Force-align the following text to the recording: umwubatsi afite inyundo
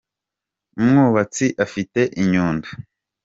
umwubatsi 0.79 1.45
afite 1.65 2.01
inyundo 2.21 2.67